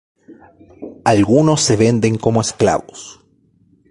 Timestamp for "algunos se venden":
1.05-2.17